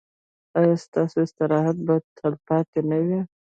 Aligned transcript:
ایا 0.59 0.75
ستاسو 0.85 1.17
استراحت 1.25 1.77
به 1.85 1.95
تلپاتې 2.17 2.79
نه 2.89 2.97
وي؟ 3.05 3.19